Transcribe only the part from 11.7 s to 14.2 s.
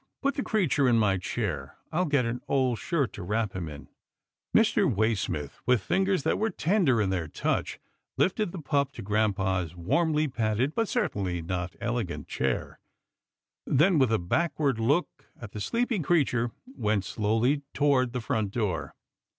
elegant chair, then, with a